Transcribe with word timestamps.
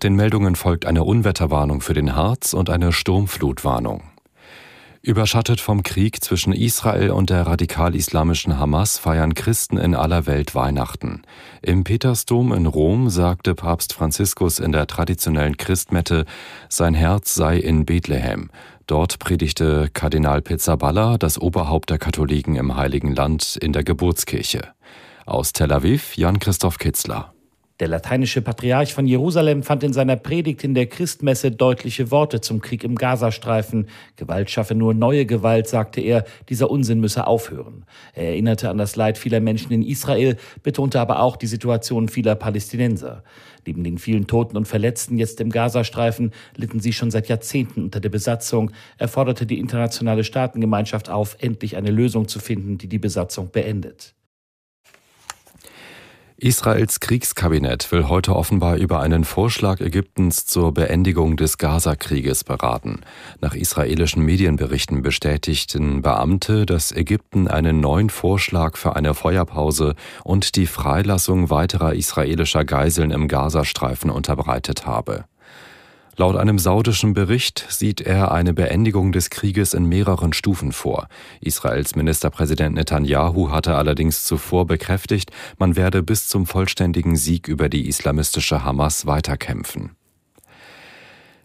den 0.00 0.16
Meldungen 0.16 0.56
folgt 0.56 0.86
eine 0.86 1.04
Unwetterwarnung 1.04 1.80
für 1.80 1.94
den 1.94 2.16
Harz 2.16 2.54
und 2.54 2.70
eine 2.70 2.92
Sturmflutwarnung. 2.92 4.02
Überschattet 5.02 5.60
vom 5.60 5.82
Krieg 5.82 6.22
zwischen 6.22 6.52
Israel 6.52 7.10
und 7.10 7.30
der 7.30 7.46
radikal-islamischen 7.46 8.58
Hamas 8.58 8.98
feiern 8.98 9.34
Christen 9.34 9.78
in 9.78 9.94
aller 9.94 10.26
Welt 10.26 10.54
Weihnachten. 10.54 11.22
Im 11.62 11.84
Petersdom 11.84 12.52
in 12.52 12.66
Rom 12.66 13.08
sagte 13.08 13.54
Papst 13.54 13.94
Franziskus 13.94 14.58
in 14.58 14.72
der 14.72 14.86
traditionellen 14.86 15.56
Christmette, 15.56 16.26
sein 16.68 16.92
Herz 16.92 17.34
sei 17.34 17.56
in 17.56 17.86
Bethlehem. 17.86 18.50
Dort 18.86 19.18
predigte 19.20 19.88
Kardinal 19.92 20.42
Pizzaballa, 20.42 21.16
das 21.16 21.40
Oberhaupt 21.40 21.88
der 21.88 21.98
Katholiken 21.98 22.56
im 22.56 22.76
Heiligen 22.76 23.14
Land, 23.14 23.56
in 23.60 23.72
der 23.72 23.84
Geburtskirche. 23.84 24.62
Aus 25.24 25.52
Tel 25.52 25.72
Aviv 25.72 26.16
Jan 26.16 26.40
Christoph 26.40 26.78
Kitzler. 26.78 27.32
Der 27.80 27.88
lateinische 27.88 28.42
Patriarch 28.42 28.92
von 28.92 29.06
Jerusalem 29.06 29.62
fand 29.62 29.82
in 29.82 29.94
seiner 29.94 30.16
Predigt 30.16 30.64
in 30.64 30.74
der 30.74 30.84
Christmesse 30.84 31.50
deutliche 31.50 32.10
Worte 32.10 32.42
zum 32.42 32.60
Krieg 32.60 32.84
im 32.84 32.94
Gazastreifen. 32.94 33.88
Gewalt 34.16 34.50
schaffe 34.50 34.74
nur 34.74 34.92
neue 34.92 35.24
Gewalt, 35.24 35.66
sagte 35.66 36.02
er, 36.02 36.26
dieser 36.50 36.70
Unsinn 36.70 37.00
müsse 37.00 37.26
aufhören. 37.26 37.86
Er 38.12 38.28
erinnerte 38.28 38.68
an 38.68 38.76
das 38.76 38.96
Leid 38.96 39.16
vieler 39.16 39.40
Menschen 39.40 39.72
in 39.72 39.82
Israel, 39.82 40.36
betonte 40.62 41.00
aber 41.00 41.20
auch 41.20 41.36
die 41.36 41.46
Situation 41.46 42.10
vieler 42.10 42.34
Palästinenser. 42.34 43.24
Neben 43.66 43.82
den 43.82 43.96
vielen 43.96 44.26
Toten 44.26 44.58
und 44.58 44.68
Verletzten 44.68 45.16
jetzt 45.16 45.40
im 45.40 45.48
Gazastreifen 45.48 46.32
litten 46.56 46.80
sie 46.80 46.92
schon 46.92 47.10
seit 47.10 47.28
Jahrzehnten 47.28 47.84
unter 47.84 48.00
der 48.00 48.10
Besatzung. 48.10 48.72
Er 48.98 49.08
forderte 49.08 49.46
die 49.46 49.58
internationale 49.58 50.24
Staatengemeinschaft 50.24 51.08
auf, 51.08 51.38
endlich 51.40 51.78
eine 51.78 51.90
Lösung 51.90 52.28
zu 52.28 52.40
finden, 52.40 52.76
die 52.76 52.88
die 52.88 52.98
Besatzung 52.98 53.50
beendet. 53.50 54.14
Israels 56.42 57.00
Kriegskabinett 57.00 57.92
will 57.92 58.08
heute 58.08 58.34
offenbar 58.34 58.76
über 58.76 59.00
einen 59.00 59.24
Vorschlag 59.24 59.78
Ägyptens 59.80 60.46
zur 60.46 60.72
Beendigung 60.72 61.36
des 61.36 61.58
Gaza-Krieges 61.58 62.44
beraten. 62.44 63.02
Nach 63.42 63.54
israelischen 63.54 64.24
Medienberichten 64.24 65.02
bestätigten 65.02 66.00
Beamte, 66.00 66.64
dass 66.64 66.92
Ägypten 66.92 67.46
einen 67.46 67.80
neuen 67.80 68.08
Vorschlag 68.08 68.78
für 68.78 68.96
eine 68.96 69.12
Feuerpause 69.12 69.94
und 70.24 70.56
die 70.56 70.66
Freilassung 70.66 71.50
weiterer 71.50 71.94
israelischer 71.94 72.64
Geiseln 72.64 73.10
im 73.10 73.28
Gazastreifen 73.28 74.08
unterbreitet 74.08 74.86
habe. 74.86 75.26
Laut 76.20 76.36
einem 76.36 76.58
saudischen 76.58 77.14
Bericht 77.14 77.64
sieht 77.70 78.02
er 78.02 78.30
eine 78.30 78.52
Beendigung 78.52 79.10
des 79.10 79.30
Krieges 79.30 79.72
in 79.72 79.86
mehreren 79.86 80.34
Stufen 80.34 80.70
vor. 80.70 81.08
Israels 81.40 81.96
Ministerpräsident 81.96 82.74
Netanyahu 82.74 83.50
hatte 83.50 83.74
allerdings 83.74 84.24
zuvor 84.24 84.66
bekräftigt, 84.66 85.30
man 85.56 85.76
werde 85.76 86.02
bis 86.02 86.28
zum 86.28 86.44
vollständigen 86.44 87.16
Sieg 87.16 87.48
über 87.48 87.70
die 87.70 87.88
islamistische 87.88 88.62
Hamas 88.64 89.06
weiterkämpfen. 89.06 89.92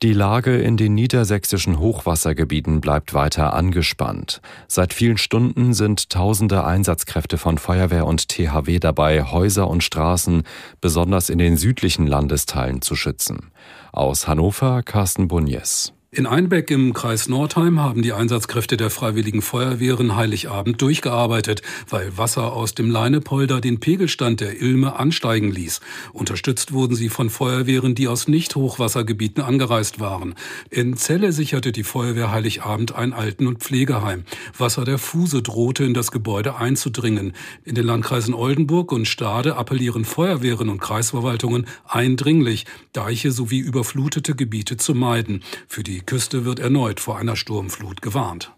Die 0.00 0.12
Lage 0.12 0.56
in 0.58 0.76
den 0.76 0.94
niedersächsischen 0.94 1.80
Hochwassergebieten 1.80 2.80
bleibt 2.80 3.14
weiter 3.14 3.52
angespannt. 3.52 4.40
Seit 4.68 4.94
vielen 4.94 5.18
Stunden 5.18 5.74
sind 5.74 6.10
tausende 6.10 6.64
Einsatzkräfte 6.64 7.36
von 7.36 7.58
Feuerwehr 7.58 8.06
und 8.06 8.28
THW 8.28 8.78
dabei, 8.78 9.24
Häuser 9.24 9.68
und 9.68 9.82
Straßen, 9.82 10.44
besonders 10.80 11.30
in 11.30 11.38
den 11.38 11.56
südlichen 11.56 12.06
Landesteilen, 12.06 12.80
zu 12.80 12.94
schützen. 12.94 13.50
Aus 13.90 14.28
Hannover 14.28 14.84
Carsten 14.84 15.26
Bunjes. 15.26 15.92
In 16.10 16.26
Einbeck 16.26 16.70
im 16.70 16.94
Kreis 16.94 17.28
Nordheim 17.28 17.80
haben 17.80 18.00
die 18.00 18.14
Einsatzkräfte 18.14 18.78
der 18.78 18.88
Freiwilligen 18.88 19.42
Feuerwehren 19.42 20.16
Heiligabend 20.16 20.80
durchgearbeitet, 20.80 21.60
weil 21.90 22.16
Wasser 22.16 22.54
aus 22.54 22.74
dem 22.74 22.90
Leinepolder 22.90 23.60
den 23.60 23.78
Pegelstand 23.78 24.40
der 24.40 24.58
Ilme 24.58 24.98
ansteigen 24.98 25.50
ließ. 25.50 25.80
Unterstützt 26.14 26.72
wurden 26.72 26.96
sie 26.96 27.10
von 27.10 27.28
Feuerwehren, 27.28 27.94
die 27.94 28.08
aus 28.08 28.26
Nicht-Hochwassergebieten 28.26 29.42
angereist 29.42 30.00
waren. 30.00 30.34
In 30.70 30.96
Celle 30.96 31.30
sicherte 31.30 31.72
die 31.72 31.84
Feuerwehr 31.84 32.32
Heiligabend 32.32 32.94
ein 32.94 33.12
Alten- 33.12 33.46
und 33.46 33.58
Pflegeheim. 33.58 34.24
Wasser 34.56 34.86
der 34.86 34.96
Fuse 34.96 35.42
drohte 35.42 35.84
in 35.84 35.92
das 35.92 36.10
Gebäude 36.10 36.56
einzudringen. 36.56 37.34
In 37.66 37.74
den 37.74 37.84
Landkreisen 37.84 38.32
Oldenburg 38.32 38.92
und 38.92 39.06
Stade 39.06 39.56
appellieren 39.56 40.06
Feuerwehren 40.06 40.70
und 40.70 40.80
Kreisverwaltungen 40.80 41.66
eindringlich, 41.86 42.64
Deiche 42.94 43.30
sowie 43.30 43.58
überflutete 43.58 44.34
Gebiete 44.34 44.78
zu 44.78 44.94
meiden. 44.94 45.42
Für 45.66 45.82
die 45.82 45.97
die 45.98 46.06
Küste 46.06 46.44
wird 46.44 46.60
erneut 46.60 47.00
vor 47.00 47.18
einer 47.18 47.34
Sturmflut 47.34 48.02
gewarnt. 48.02 48.52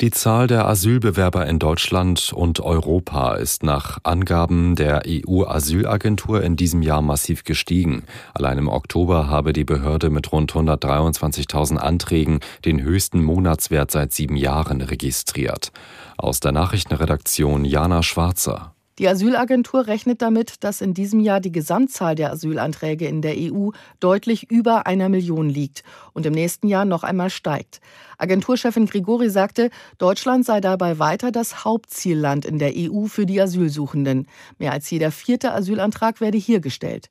Die 0.00 0.10
Zahl 0.10 0.46
der 0.46 0.66
Asylbewerber 0.66 1.46
in 1.46 1.58
Deutschland 1.58 2.32
und 2.32 2.60
Europa 2.60 3.34
ist 3.34 3.62
nach 3.62 3.98
Angaben 4.02 4.74
der 4.74 5.02
EU-Asylagentur 5.06 6.42
in 6.42 6.56
diesem 6.56 6.80
Jahr 6.80 7.02
massiv 7.02 7.44
gestiegen. 7.44 8.04
Allein 8.32 8.56
im 8.56 8.68
Oktober 8.68 9.28
habe 9.28 9.52
die 9.52 9.64
Behörde 9.64 10.08
mit 10.08 10.32
rund 10.32 10.50
123.000 10.54 11.76
Anträgen 11.76 12.40
den 12.64 12.80
höchsten 12.80 13.22
Monatswert 13.22 13.90
seit 13.90 14.14
sieben 14.14 14.36
Jahren 14.36 14.80
registriert. 14.80 15.72
Aus 16.16 16.40
der 16.40 16.52
Nachrichtenredaktion 16.52 17.66
Jana 17.66 18.02
Schwarzer. 18.02 18.75
Die 18.98 19.08
Asylagentur 19.08 19.88
rechnet 19.88 20.22
damit, 20.22 20.64
dass 20.64 20.80
in 20.80 20.94
diesem 20.94 21.20
Jahr 21.20 21.40
die 21.40 21.52
Gesamtzahl 21.52 22.14
der 22.14 22.32
Asylanträge 22.32 23.06
in 23.06 23.20
der 23.20 23.34
EU 23.36 23.68
deutlich 24.00 24.50
über 24.50 24.86
einer 24.86 25.10
Million 25.10 25.50
liegt 25.50 25.84
und 26.14 26.24
im 26.24 26.32
nächsten 26.32 26.66
Jahr 26.66 26.86
noch 26.86 27.04
einmal 27.04 27.28
steigt. 27.28 27.82
Agenturchefin 28.16 28.86
Grigori 28.86 29.28
sagte, 29.28 29.68
Deutschland 29.98 30.46
sei 30.46 30.62
dabei 30.62 30.98
weiter 30.98 31.30
das 31.30 31.62
Hauptzielland 31.66 32.46
in 32.46 32.58
der 32.58 32.72
EU 32.74 33.04
für 33.04 33.26
die 33.26 33.38
Asylsuchenden. 33.38 34.28
Mehr 34.56 34.72
als 34.72 34.88
jeder 34.88 35.10
vierte 35.10 35.52
Asylantrag 35.52 36.22
werde 36.22 36.38
hier 36.38 36.60
gestellt. 36.60 37.10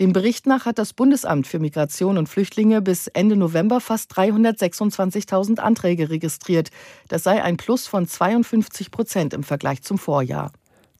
Dem 0.00 0.14
Bericht 0.14 0.46
nach 0.46 0.64
hat 0.64 0.78
das 0.78 0.94
Bundesamt 0.94 1.46
für 1.46 1.58
Migration 1.58 2.16
und 2.16 2.30
Flüchtlinge 2.30 2.80
bis 2.80 3.08
Ende 3.08 3.36
November 3.36 3.82
fast 3.82 4.10
326.000 4.12 5.58
Anträge 5.58 6.08
registriert. 6.08 6.70
Das 7.08 7.24
sei 7.24 7.42
ein 7.42 7.58
Plus 7.58 7.86
von 7.86 8.08
52 8.08 8.90
Prozent 8.90 9.34
im 9.34 9.42
Vergleich 9.42 9.82
zum 9.82 9.98
Vorjahr. 9.98 10.50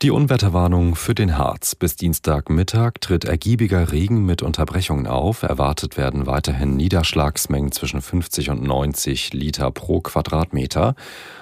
Die 0.00 0.12
Unwetterwarnung 0.12 0.94
für 0.94 1.16
den 1.16 1.38
Harz. 1.38 1.74
Bis 1.74 1.96
Dienstagmittag 1.96 3.00
tritt 3.00 3.24
ergiebiger 3.24 3.90
Regen 3.90 4.24
mit 4.24 4.42
Unterbrechungen 4.42 5.08
auf. 5.08 5.42
Erwartet 5.42 5.96
werden 5.96 6.28
weiterhin 6.28 6.76
Niederschlagsmengen 6.76 7.72
zwischen 7.72 8.00
50 8.00 8.50
und 8.50 8.62
90 8.62 9.32
Liter 9.32 9.72
pro 9.72 10.00
Quadratmeter. 10.00 10.94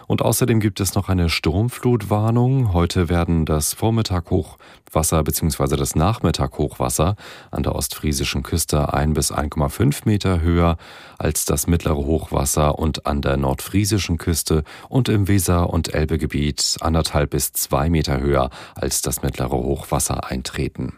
Und 0.06 0.22
außerdem 0.22 0.60
gibt 0.60 0.80
es 0.80 0.94
noch 0.94 1.10
eine 1.10 1.28
Sturmflutwarnung. 1.28 2.72
Heute 2.72 3.10
werden 3.10 3.44
das 3.44 3.74
Vormittag 3.74 4.30
Hochwasser 4.30 5.22
bzw. 5.22 5.76
das 5.76 5.94
Nachmittag 5.94 6.56
Hochwasser 6.56 7.16
an 7.50 7.62
der 7.62 7.74
ostfriesischen 7.74 8.42
Küste 8.42 8.94
ein 8.94 9.12
bis 9.12 9.32
1,5 9.32 10.02
Meter 10.06 10.40
höher 10.40 10.78
als 11.18 11.44
das 11.44 11.66
mittlere 11.66 11.96
Hochwasser 11.96 12.78
und 12.78 13.04
an 13.04 13.20
der 13.20 13.36
nordfriesischen 13.36 14.16
Küste 14.16 14.62
und 14.88 15.10
im 15.10 15.28
Weser- 15.28 15.70
und 15.70 15.92
Elbegebiet 15.92 16.76
anderthalb 16.80 17.30
bis 17.30 17.52
zwei 17.52 17.90
Meter 17.90 18.20
höher 18.20 18.45
als 18.74 19.02
das 19.02 19.22
mittlere 19.22 19.52
Hochwasser 19.52 20.30
eintreten. 20.30 20.94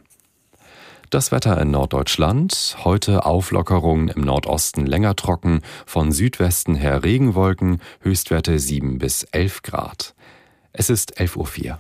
Das 1.11 1.33
Wetter 1.33 1.59
in 1.59 1.71
Norddeutschland. 1.71 2.77
Heute 2.85 3.25
Auflockerungen 3.25 4.09
im 4.09 4.21
Nordosten 4.23 4.85
länger 4.85 5.17
trocken, 5.17 5.63
von 5.87 6.13
Südwesten 6.13 6.75
her 6.75 7.03
Regenwolken, 7.03 7.81
Höchstwerte 8.01 8.59
7 8.59 8.99
bis 8.99 9.25
11 9.25 9.63
Grad. 9.63 10.15
Es 10.73 10.91
ist 10.91 11.19
11.04 11.19 11.71
Uhr. 11.71 11.79